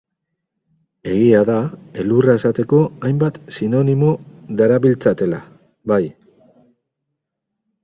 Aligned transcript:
Egia 1.15 1.41
da 1.49 1.57
elurra 2.03 2.35
esateko 2.39 2.79
hainbat 3.09 3.37
sinonimo 3.59 4.09
darabiltzatela, 4.63 5.45
bai. 5.95 6.03